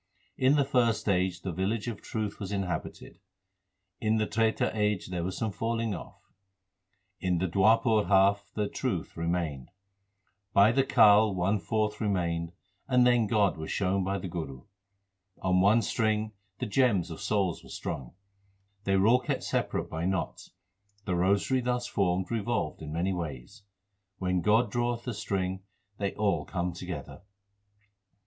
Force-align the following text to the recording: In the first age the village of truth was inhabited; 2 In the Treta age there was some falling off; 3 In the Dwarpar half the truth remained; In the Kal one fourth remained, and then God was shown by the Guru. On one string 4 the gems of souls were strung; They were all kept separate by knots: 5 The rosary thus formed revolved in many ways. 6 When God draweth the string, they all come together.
In 0.35 0.55
the 0.55 0.65
first 0.65 1.07
age 1.07 1.41
the 1.43 1.51
village 1.51 1.87
of 1.87 2.01
truth 2.01 2.39
was 2.39 2.51
inhabited; 2.51 3.19
2 4.01 4.07
In 4.07 4.17
the 4.17 4.25
Treta 4.25 4.75
age 4.75 5.09
there 5.09 5.23
was 5.23 5.37
some 5.37 5.51
falling 5.51 5.93
off; 5.93 6.33
3 7.19 7.27
In 7.27 7.37
the 7.37 7.45
Dwarpar 7.47 8.07
half 8.07 8.49
the 8.55 8.67
truth 8.67 9.15
remained; 9.15 9.69
In 10.55 10.73
the 10.73 10.83
Kal 10.83 11.35
one 11.35 11.59
fourth 11.59 12.01
remained, 12.01 12.51
and 12.87 13.05
then 13.05 13.27
God 13.27 13.57
was 13.57 13.69
shown 13.69 14.03
by 14.03 14.17
the 14.17 14.27
Guru. 14.27 14.63
On 15.39 15.61
one 15.61 15.83
string 15.83 16.29
4 16.29 16.35
the 16.61 16.65
gems 16.65 17.11
of 17.11 17.21
souls 17.21 17.63
were 17.63 17.69
strung; 17.69 18.15
They 18.85 18.97
were 18.97 19.05
all 19.05 19.19
kept 19.19 19.43
separate 19.43 19.87
by 19.87 20.05
knots: 20.05 20.49
5 21.01 21.05
The 21.05 21.15
rosary 21.15 21.61
thus 21.61 21.85
formed 21.85 22.31
revolved 22.31 22.81
in 22.81 22.91
many 22.91 23.13
ways. 23.13 23.57
6 24.15 24.15
When 24.17 24.41
God 24.41 24.71
draweth 24.71 25.03
the 25.03 25.13
string, 25.13 25.61
they 25.99 26.15
all 26.15 26.43
come 26.43 26.73
together. 26.73 27.21